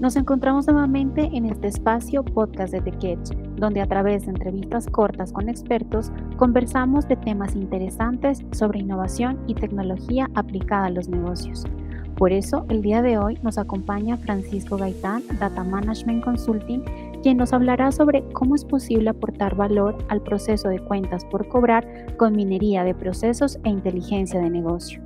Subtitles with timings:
[0.00, 3.18] Nos encontramos nuevamente en este espacio podcast de The
[3.56, 9.54] donde a través de entrevistas cortas con expertos conversamos de temas interesantes sobre innovación y
[9.54, 11.64] tecnología aplicada a los negocios.
[12.16, 16.84] Por eso, el día de hoy nos acompaña Francisco Gaitán, Data Management Consulting,
[17.24, 22.14] quien nos hablará sobre cómo es posible aportar valor al proceso de cuentas por cobrar
[22.16, 25.02] con minería de procesos e inteligencia de negocio.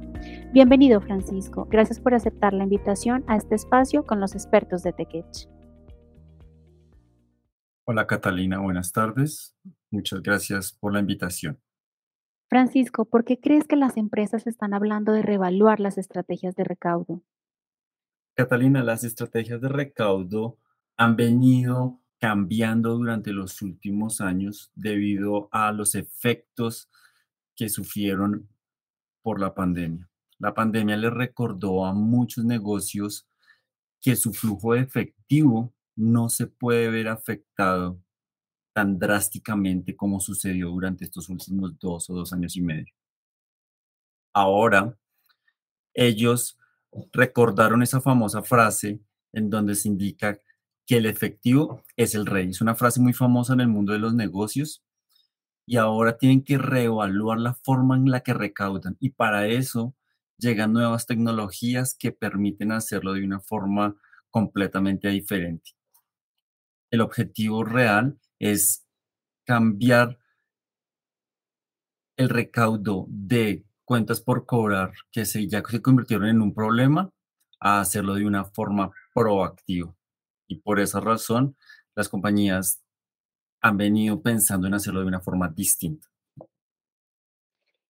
[0.52, 1.66] Bienvenido, Francisco.
[1.70, 5.48] Gracias por aceptar la invitación a este espacio con los expertos de TechEdge.
[7.84, 8.60] Hola, Catalina.
[8.60, 9.56] Buenas tardes.
[9.90, 11.60] Muchas gracias por la invitación.
[12.48, 17.22] Francisco, ¿por qué crees que las empresas están hablando de reevaluar las estrategias de recaudo?
[18.34, 20.58] Catalina, las estrategias de recaudo
[20.96, 26.90] han venido cambiando durante los últimos años debido a los efectos
[27.56, 28.48] que sufrieron
[29.22, 30.08] por la pandemia.
[30.42, 33.28] La pandemia le recordó a muchos negocios
[34.00, 38.00] que su flujo de efectivo no se puede ver afectado
[38.72, 42.92] tan drásticamente como sucedió durante estos últimos dos o dos años y medio.
[44.34, 44.98] Ahora,
[45.94, 46.58] ellos
[47.12, 49.00] recordaron esa famosa frase
[49.32, 50.40] en donde se indica
[50.86, 52.48] que el efectivo es el rey.
[52.48, 54.82] Es una frase muy famosa en el mundo de los negocios
[55.66, 59.94] y ahora tienen que reevaluar la forma en la que recaudan y para eso
[60.42, 63.96] llegan nuevas tecnologías que permiten hacerlo de una forma
[64.30, 65.70] completamente diferente.
[66.90, 68.84] El objetivo real es
[69.46, 70.18] cambiar
[72.16, 77.10] el recaudo de cuentas por cobrar que se, ya se convirtieron en un problema
[77.60, 79.94] a hacerlo de una forma proactiva.
[80.48, 81.56] Y por esa razón,
[81.94, 82.82] las compañías
[83.60, 86.11] han venido pensando en hacerlo de una forma distinta.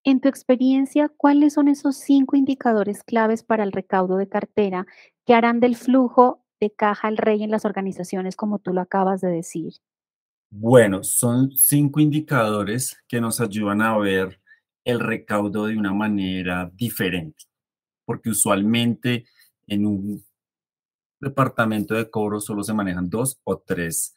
[0.04, 4.86] En tu experiencia, ¿cuáles son esos cinco indicadores claves para el recaudo de cartera
[5.24, 9.20] que harán del flujo de caja al rey en las organizaciones, como tú lo acabas
[9.20, 9.74] de decir?
[10.50, 14.40] Bueno, son cinco indicadores que nos ayudan a ver
[14.84, 17.44] el recaudo de una manera diferente,
[18.04, 19.26] porque usualmente
[19.68, 20.24] en un
[21.20, 24.14] departamento de cobro solo se manejan dos o tres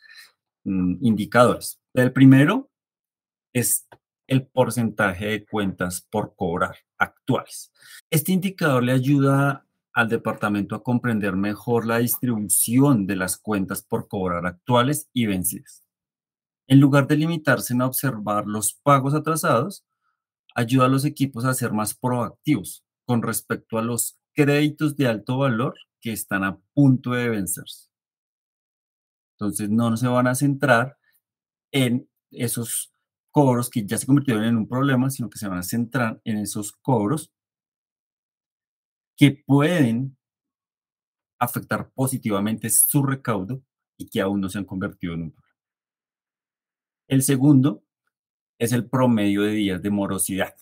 [0.64, 1.80] mm, indicadores.
[1.94, 2.72] El primero
[3.54, 3.88] es
[4.28, 7.72] el porcentaje de cuentas por cobrar actuales.
[8.10, 14.08] Este indicador le ayuda al departamento a comprender mejor la distribución de las cuentas por
[14.08, 15.84] cobrar actuales y vencidas.
[16.68, 19.86] En lugar de limitarse a observar los pagos atrasados,
[20.56, 25.38] ayuda a los equipos a ser más proactivos con respecto a los créditos de alto
[25.38, 27.90] valor que están a punto de vencerse.
[29.38, 30.98] Entonces no se van a centrar
[31.72, 32.95] en esos
[33.36, 36.38] cobros que ya se convirtieron en un problema, sino que se van a centrar en
[36.38, 37.34] esos cobros
[39.18, 40.18] que pueden
[41.38, 43.62] afectar positivamente su recaudo
[43.98, 45.60] y que aún no se han convertido en un problema.
[47.10, 47.84] El segundo
[48.58, 50.56] es el promedio de días de morosidad.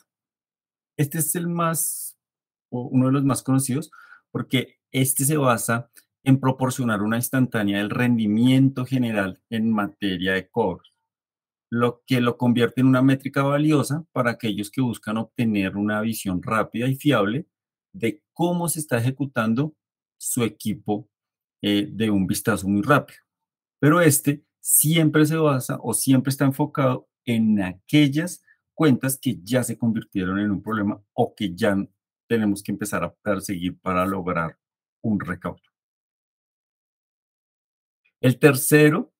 [0.97, 2.17] Este es el más,
[2.71, 3.91] uno de los más conocidos,
[4.31, 5.91] porque este se basa
[6.23, 10.92] en proporcionar una instantánea del rendimiento general en materia de cobros,
[11.73, 16.39] lo que lo convierte en una métrica valiosa para aquellos que buscan obtener una visión
[16.43, 17.47] rápida y fiable
[17.91, 19.75] de cómo se está ejecutando
[20.19, 21.09] su equipo
[21.63, 23.21] eh, de un vistazo muy rápido.
[23.79, 28.43] Pero este siempre se basa o siempre está enfocado en aquellas
[28.75, 31.75] cuentas que ya se convirtieron en un problema o que ya
[32.27, 34.59] tenemos que empezar a perseguir para lograr
[35.01, 35.63] un recaudo.
[38.21, 39.11] El tercero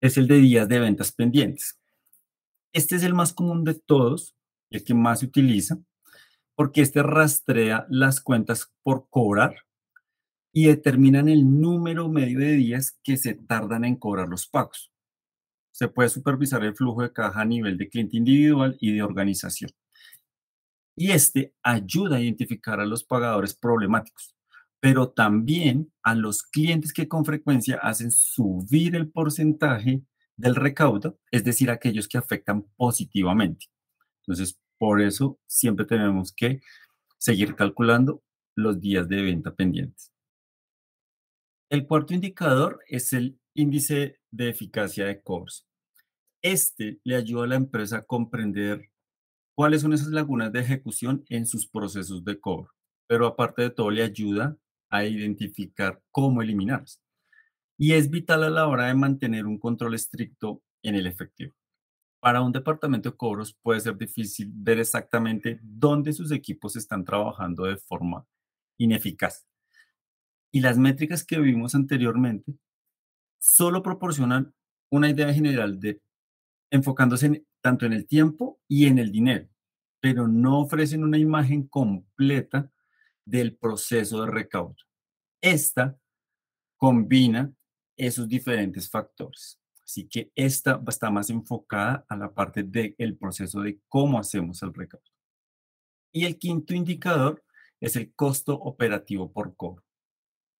[0.00, 1.79] es el de días de ventas pendientes.
[2.72, 4.36] Este es el más común de todos,
[4.70, 5.78] el que más se utiliza,
[6.54, 9.54] porque este rastrea las cuentas por cobrar
[10.52, 14.92] y determinan el número medio de días que se tardan en cobrar los pagos.
[15.72, 19.70] Se puede supervisar el flujo de caja a nivel de cliente individual y de organización.
[20.96, 24.34] Y este ayuda a identificar a los pagadores problemáticos
[24.80, 30.02] pero también a los clientes que con frecuencia hacen subir el porcentaje
[30.40, 33.66] del recaudo, es decir, aquellos que afectan positivamente.
[34.22, 36.62] Entonces, por eso siempre tenemos que
[37.18, 38.22] seguir calculando
[38.56, 40.12] los días de venta pendientes.
[41.68, 45.66] El cuarto indicador es el índice de eficacia de cobros.
[46.42, 48.90] Este le ayuda a la empresa a comprender
[49.54, 52.70] cuáles son esas lagunas de ejecución en sus procesos de cobro,
[53.06, 54.56] pero aparte de todo le ayuda
[54.88, 57.00] a identificar cómo eliminarlas.
[57.82, 61.54] Y es vital a la hora de mantener un control estricto en el efectivo.
[62.20, 67.64] Para un departamento de cobros puede ser difícil ver exactamente dónde sus equipos están trabajando
[67.64, 68.26] de forma
[68.76, 69.46] ineficaz.
[70.52, 72.54] Y las métricas que vimos anteriormente
[73.38, 74.54] solo proporcionan
[74.90, 76.02] una idea general de
[76.70, 79.48] enfocándose tanto en el tiempo y en el dinero,
[80.00, 82.70] pero no ofrecen una imagen completa
[83.24, 84.76] del proceso de recaudo.
[85.40, 85.98] Esta
[86.76, 87.54] combina
[88.06, 89.60] esos diferentes factores.
[89.84, 94.72] Así que esta está más enfocada a la parte del proceso de cómo hacemos el
[94.72, 95.04] recaudo.
[96.12, 97.44] Y el quinto indicador
[97.78, 99.84] es el costo operativo por cobro.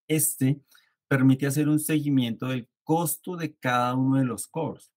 [0.06, 0.60] Este
[1.08, 4.92] permite hacer un seguimiento del costo de cada uno de los cobros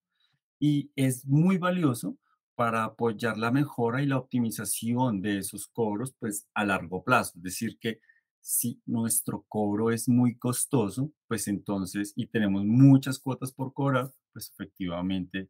[0.60, 2.18] y es muy valioso
[2.54, 7.32] para apoyar la mejora y la optimización de esos cobros pues a largo plazo.
[7.36, 8.00] Es decir, que
[8.44, 14.50] si nuestro cobro es muy costoso, pues entonces, y tenemos muchas cuotas por cobrar, pues
[14.50, 15.48] efectivamente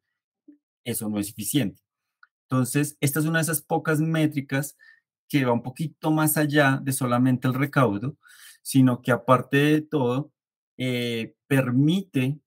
[0.85, 1.83] eso no es suficiente.
[2.43, 4.77] Entonces, esta es una de esas pocas métricas
[5.29, 8.17] que va un poquito más allá de solamente el recaudo,
[8.63, 10.31] sino que aparte de todo,
[10.77, 12.39] eh, permite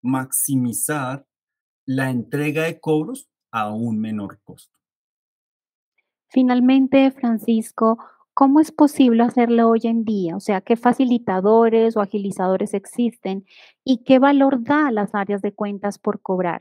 [0.00, 1.26] maximizar
[1.84, 4.74] la entrega de cobros a un menor costo.
[6.28, 7.98] Finalmente, Francisco,
[8.36, 10.36] ¿cómo es posible hacerlo hoy en día?
[10.36, 13.46] O sea, ¿qué facilitadores o agilizadores existen
[13.82, 16.60] y qué valor da a las áreas de cuentas por cobrar?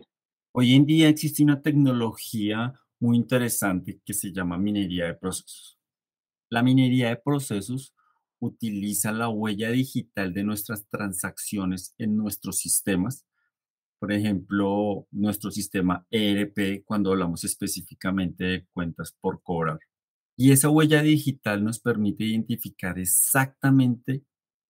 [0.54, 5.78] Hoy en día existe una tecnología muy interesante que se llama minería de procesos.
[6.50, 7.94] La minería de procesos
[8.40, 13.26] utiliza la huella digital de nuestras transacciones en nuestros sistemas
[13.98, 19.80] por ejemplo, nuestro sistema ERP cuando hablamos específicamente de cuentas por cobrar.
[20.38, 24.24] Y esa huella digital nos permite identificar exactamente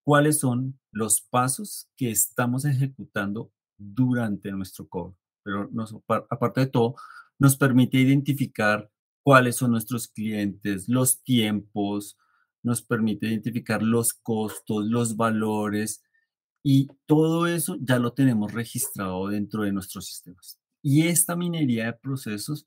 [0.04, 5.16] cuáles son los pasos que estamos ejecutando durante nuestro cobro.
[5.42, 5.70] Pero
[6.30, 6.94] aparte de todo,
[7.38, 8.90] nos permite identificar
[9.22, 12.18] cuáles son nuestros clientes, los tiempos,
[12.62, 16.02] nos permite identificar los costos, los valores,
[16.62, 20.58] y todo eso ya lo tenemos registrado dentro de nuestros sistemas.
[20.82, 22.66] Y esta minería de procesos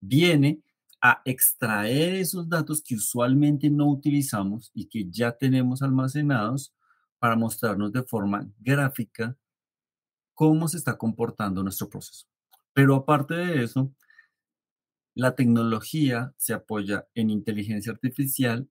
[0.00, 0.62] viene
[1.00, 6.74] a extraer esos datos que usualmente no utilizamos y que ya tenemos almacenados
[7.18, 9.36] para mostrarnos de forma gráfica
[10.34, 12.26] cómo se está comportando nuestro proceso.
[12.72, 13.92] Pero aparte de eso,
[15.14, 18.68] la tecnología se apoya en inteligencia artificial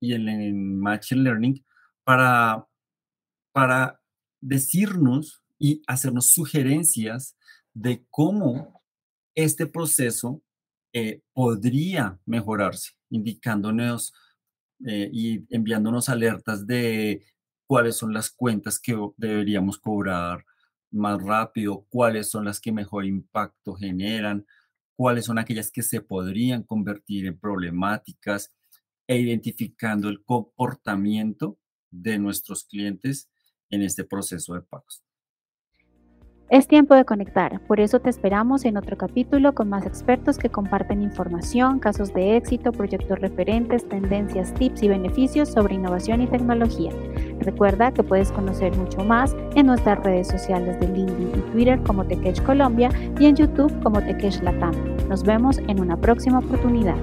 [0.00, 1.64] y en, machine learning
[2.04, 2.66] para
[3.52, 4.00] para
[4.40, 7.36] decirnos y hacernos sugerencias
[7.74, 8.82] de cómo
[9.34, 10.42] este proceso
[10.92, 14.12] eh, podría mejorarse, indicándonos
[14.86, 17.24] eh, y enviándonos alertas de
[17.66, 20.44] cuáles son las cuentas que deberíamos cobrar
[20.90, 24.46] más rápido, cuáles son las que mejor impacto generan,
[24.96, 28.52] cuáles son aquellas que se podrían convertir en problemáticas
[29.06, 31.58] e identificando el comportamiento
[31.90, 33.30] de nuestros clientes
[33.70, 35.02] en este proceso de pagos.
[36.50, 40.48] Es tiempo de conectar, por eso te esperamos en otro capítulo con más expertos que
[40.48, 46.90] comparten información, casos de éxito, proyectos referentes, tendencias, tips y beneficios sobre innovación y tecnología.
[47.38, 52.04] Recuerda que puedes conocer mucho más en nuestras redes sociales de LinkedIn y Twitter como
[52.04, 54.74] TechEdge Colombia y en YouTube como TechEdge Latam.
[55.08, 56.96] Nos vemos en una próxima oportunidad.